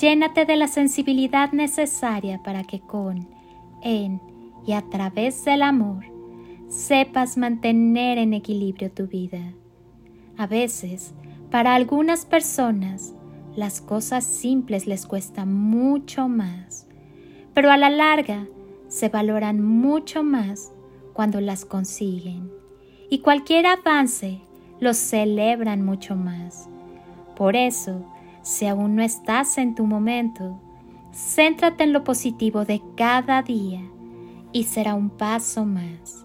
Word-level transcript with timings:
Llénate 0.00 0.44
de 0.44 0.56
la 0.56 0.68
sensibilidad 0.68 1.52
necesaria 1.52 2.40
para 2.42 2.62
que 2.62 2.80
con, 2.80 3.28
en 3.82 4.20
y 4.66 4.72
a 4.72 4.82
través 4.82 5.44
del 5.44 5.62
amor 5.62 6.04
sepas 6.68 7.36
mantener 7.36 8.18
en 8.18 8.32
equilibrio 8.32 8.92
tu 8.92 9.06
vida. 9.06 9.40
A 10.36 10.46
veces, 10.46 11.14
para 11.50 11.74
algunas 11.74 12.26
personas, 12.26 13.14
las 13.56 13.80
cosas 13.80 14.24
simples 14.24 14.86
les 14.86 15.04
cuestan 15.04 15.52
mucho 15.52 16.28
más, 16.28 16.86
pero 17.52 17.70
a 17.72 17.76
la 17.76 17.90
larga 17.90 18.46
se 18.86 19.08
valoran 19.08 19.60
mucho 19.60 20.22
más 20.22 20.72
cuando 21.12 21.40
las 21.40 21.64
consiguen 21.64 22.52
y 23.10 23.18
cualquier 23.18 23.66
avance 23.66 24.42
los 24.78 24.96
celebran 24.96 25.84
mucho 25.84 26.14
más. 26.14 26.68
Por 27.34 27.56
eso, 27.56 28.04
si 28.48 28.64
aún 28.64 28.96
no 28.96 29.02
estás 29.02 29.58
en 29.58 29.74
tu 29.74 29.84
momento, 29.84 30.58
céntrate 31.12 31.84
en 31.84 31.92
lo 31.92 32.02
positivo 32.02 32.64
de 32.64 32.80
cada 32.96 33.42
día 33.42 33.82
y 34.52 34.64
será 34.64 34.94
un 34.94 35.10
paso 35.10 35.66
más. 35.66 36.24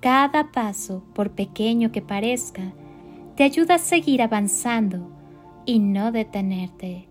Cada 0.00 0.52
paso, 0.52 1.02
por 1.14 1.30
pequeño 1.30 1.92
que 1.92 2.02
parezca, 2.02 2.74
te 3.36 3.44
ayuda 3.44 3.76
a 3.76 3.78
seguir 3.78 4.20
avanzando 4.20 5.10
y 5.64 5.78
no 5.78 6.12
detenerte. 6.12 7.08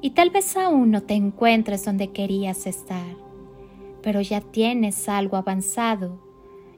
Y 0.00 0.12
tal 0.12 0.30
vez 0.30 0.56
aún 0.56 0.90
no 0.90 1.02
te 1.02 1.12
encuentres 1.12 1.84
donde 1.84 2.12
querías 2.12 2.66
estar, 2.66 3.14
pero 4.02 4.22
ya 4.22 4.40
tienes 4.40 5.06
algo 5.06 5.36
avanzado 5.36 6.18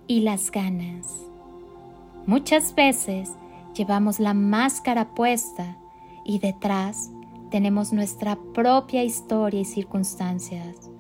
y 0.09 0.23
las 0.23 0.51
ganas. 0.51 1.31
Muchas 2.27 2.75
veces 2.75 3.31
llevamos 3.73 4.19
la 4.19 4.35
máscara 4.35 5.15
puesta 5.15 5.79
y 6.25 6.39
detrás 6.39 7.11
tenemos 7.51 7.93
nuestra 7.93 8.39
propia 8.55 9.05
historia 9.05 9.61
y 9.61 9.65
circunstancias. 9.65 10.91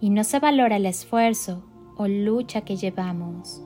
Y 0.00 0.10
no 0.10 0.24
se 0.24 0.38
valora 0.38 0.76
el 0.76 0.86
esfuerzo 0.86 1.64
o 1.96 2.06
lucha 2.08 2.62
que 2.62 2.76
llevamos. 2.76 3.62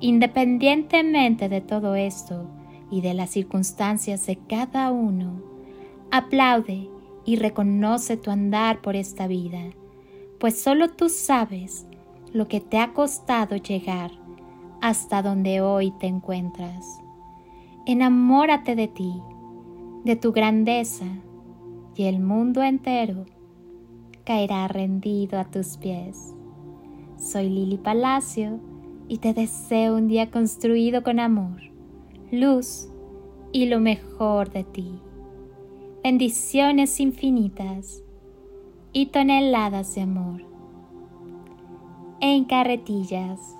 Independientemente 0.00 1.48
de 1.48 1.60
todo 1.60 1.94
esto 1.94 2.48
y 2.90 3.00
de 3.00 3.14
las 3.14 3.30
circunstancias 3.30 4.26
de 4.26 4.36
cada 4.36 4.90
uno, 4.90 5.42
aplaude 6.10 6.88
y 7.24 7.36
reconoce 7.36 8.16
tu 8.16 8.30
andar 8.30 8.80
por 8.80 8.96
esta 8.96 9.26
vida, 9.26 9.62
pues 10.38 10.60
solo 10.60 10.90
tú 10.90 11.08
sabes 11.08 11.86
lo 12.32 12.48
que 12.48 12.60
te 12.60 12.78
ha 12.78 12.92
costado 12.92 13.56
llegar 13.56 14.10
hasta 14.80 15.22
donde 15.22 15.60
hoy 15.60 15.92
te 15.92 16.06
encuentras. 16.06 17.00
Enamórate 17.86 18.76
de 18.76 18.88
ti 18.88 19.22
de 20.04 20.16
tu 20.16 20.32
grandeza 20.32 21.06
y 21.96 22.04
el 22.04 22.20
mundo 22.20 22.62
entero 22.62 23.24
caerá 24.24 24.68
rendido 24.68 25.38
a 25.38 25.44
tus 25.44 25.78
pies. 25.78 26.34
Soy 27.16 27.48
Lili 27.48 27.78
Palacio 27.78 28.60
y 29.08 29.18
te 29.18 29.32
deseo 29.32 29.96
un 29.96 30.08
día 30.08 30.30
construido 30.30 31.02
con 31.02 31.20
amor, 31.20 31.62
luz 32.30 32.88
y 33.52 33.66
lo 33.66 33.80
mejor 33.80 34.50
de 34.50 34.64
ti. 34.64 35.00
Bendiciones 36.02 37.00
infinitas 37.00 38.02
y 38.92 39.06
toneladas 39.06 39.94
de 39.94 40.02
amor. 40.02 40.44
En 42.20 42.44
carretillas. 42.44 43.56